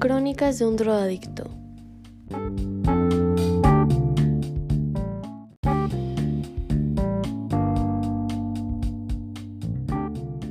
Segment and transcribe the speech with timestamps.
[0.00, 1.44] Crónicas de un drogadicto.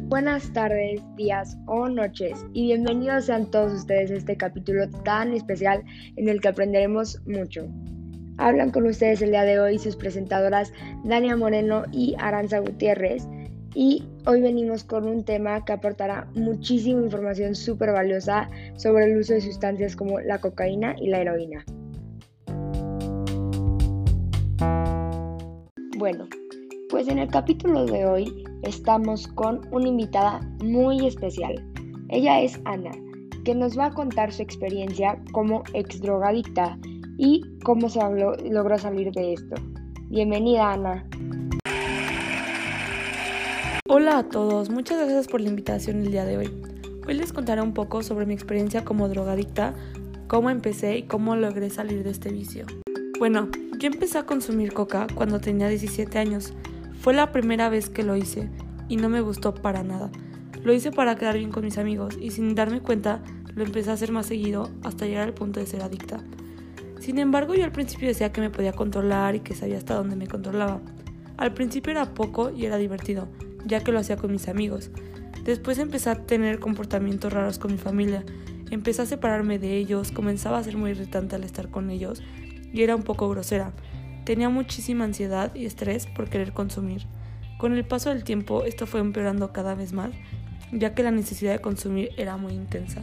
[0.07, 5.83] Buenas tardes, días o noches y bienvenidos sean todos ustedes a este capítulo tan especial
[6.15, 7.67] en el que aprenderemos mucho.
[8.37, 10.71] Hablan con ustedes el día de hoy sus presentadoras
[11.03, 13.27] Dania Moreno y Aranza Gutiérrez
[13.75, 19.33] y hoy venimos con un tema que aportará muchísima información súper valiosa sobre el uso
[19.33, 21.63] de sustancias como la cocaína y la heroína.
[25.97, 26.27] Bueno,
[26.89, 31.55] pues en el capítulo de hoy estamos con una invitada muy especial.
[32.09, 32.91] Ella es Ana,
[33.43, 36.77] que nos va a contar su experiencia como ex drogadicta
[37.17, 37.99] y cómo se
[38.49, 39.55] logró salir de esto.
[40.09, 41.05] Bienvenida Ana.
[43.91, 46.51] Hola a todos, muchas gracias por la invitación el día de hoy.
[47.07, 49.73] Hoy les contaré un poco sobre mi experiencia como drogadicta,
[50.27, 52.67] cómo empecé y cómo logré salir de este vicio.
[53.17, 56.53] Bueno, yo empecé a consumir coca cuando tenía 17 años.
[57.01, 58.47] Fue la primera vez que lo hice
[58.89, 60.11] y no me gustó para nada.
[60.63, 63.23] Lo hice para quedar bien con mis amigos y sin darme cuenta
[63.55, 66.19] lo empecé a hacer más seguido hasta llegar al punto de ser adicta.
[66.99, 70.15] Sin embargo, yo al principio decía que me podía controlar y que sabía hasta dónde
[70.15, 70.79] me controlaba.
[71.37, 73.29] Al principio era poco y era divertido,
[73.65, 74.91] ya que lo hacía con mis amigos.
[75.43, 78.23] Después empecé a tener comportamientos raros con mi familia.
[78.71, 82.21] Empecé a separarme de ellos, comenzaba a ser muy irritante al estar con ellos
[82.71, 83.73] y era un poco grosera.
[84.25, 87.07] Tenía muchísima ansiedad y estrés por querer consumir.
[87.57, 90.11] Con el paso del tiempo esto fue empeorando cada vez más,
[90.71, 93.01] ya que la necesidad de consumir era muy intensa.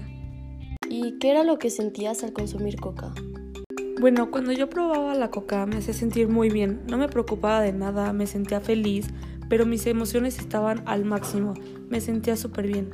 [0.88, 3.12] ¿Y qué era lo que sentías al consumir coca?
[4.00, 7.72] Bueno, cuando yo probaba la coca me hacía sentir muy bien, no me preocupaba de
[7.72, 9.08] nada, me sentía feliz,
[9.48, 11.54] pero mis emociones estaban al máximo,
[11.88, 12.90] me sentía súper bien,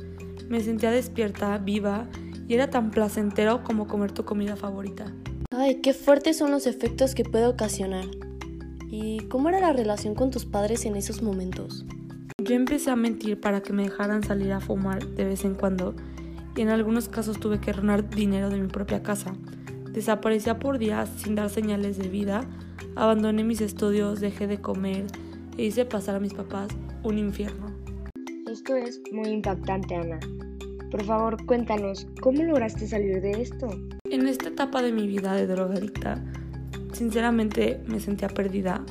[0.49, 2.07] me sentía despierta, viva
[2.47, 5.05] y era tan placentero como comer tu comida favorita.
[5.51, 8.05] Ay, qué fuertes son los efectos que puede ocasionar.
[8.89, 11.85] ¿Y cómo era la relación con tus padres en esos momentos?
[12.37, 15.95] Yo empecé a mentir para que me dejaran salir a fumar de vez en cuando
[16.55, 19.33] y en algunos casos tuve que ronar dinero de mi propia casa.
[19.91, 22.41] Desaparecía por días sin dar señales de vida,
[22.95, 25.05] abandoné mis estudios, dejé de comer
[25.57, 26.69] e hice pasar a mis papás
[27.03, 27.67] un infierno.
[28.49, 30.19] Esto es muy impactante, Ana.
[30.91, 33.69] Por favor, cuéntanos, ¿cómo lograste salir de esto?
[34.09, 36.23] En esta etapa de mi vida de drogadicta,
[36.93, 38.85] Sinceramente me sentía perdida,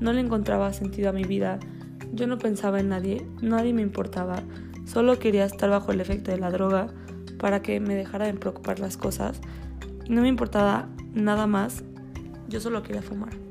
[0.00, 1.60] no le encontraba sentido a mi vida,
[2.12, 4.42] yo no pensaba en nadie, nadie me importaba,
[4.84, 6.88] solo quería estar bajo el efecto de la droga
[7.38, 9.40] para que me dejara de preocupar las cosas
[10.04, 11.84] y no me importaba nada más,
[12.48, 13.43] yo solo quería fumar.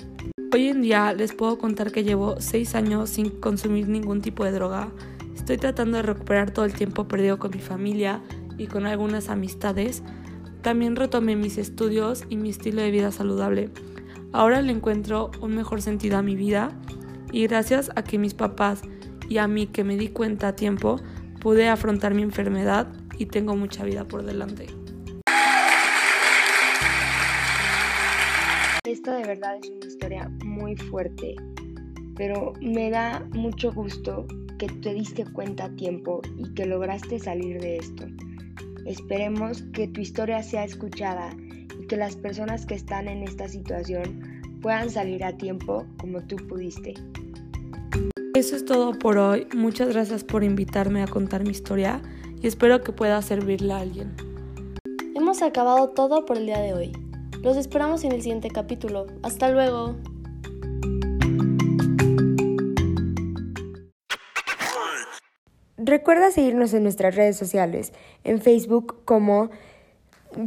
[0.54, 4.52] Hoy en día les puedo contar que llevo 6 años sin consumir ningún tipo de
[4.52, 4.92] droga.
[5.36, 8.22] Estoy tratando de recuperar todo el tiempo perdido con mi familia
[8.60, 10.04] y con algunas amistades.
[10.62, 13.72] También retomé mis estudios y mi estilo de vida saludable.
[14.32, 16.70] Ahora le encuentro un mejor sentido a mi vida
[17.32, 18.84] y gracias a que mis papás
[19.28, 20.98] y a mí que me di cuenta a tiempo,
[21.42, 24.68] pude afrontar mi enfermedad y tengo mucha vida por delante.
[28.86, 31.38] Esta de verdad es una historia muy fuerte,
[32.18, 34.28] pero me da mucho gusto
[34.60, 38.04] que te diste cuenta a tiempo y que lograste salir de esto.
[38.86, 41.34] Esperemos que tu historia sea escuchada
[41.88, 46.94] que las personas que están en esta situación puedan salir a tiempo como tú pudiste.
[48.36, 49.48] Eso es todo por hoy.
[49.56, 52.02] Muchas gracias por invitarme a contar mi historia
[52.42, 54.14] y espero que pueda servirle a alguien.
[55.16, 57.03] Hemos acabado todo por el día de hoy.
[57.44, 59.06] Los esperamos en el siguiente capítulo.
[59.22, 59.98] Hasta luego.
[65.76, 67.92] Recuerda seguirnos en nuestras redes sociales,
[68.24, 69.50] en Facebook como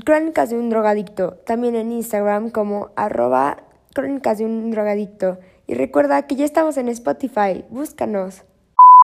[0.07, 5.39] Crónicas de un drogadicto, también en Instagram como arroba Crónicas de un drogadicto.
[5.67, 8.45] Y recuerda que ya estamos en Spotify, búscanos.